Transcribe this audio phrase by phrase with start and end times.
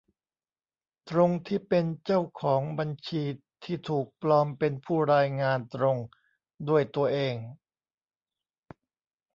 [1.09, 3.23] ตรงที่เป็นเจ้าของบัญชี
[3.63, 5.97] ที่ถูกปลอมเป็นผู้รายงานตรง
[6.69, 7.35] ด้วยตัวเอง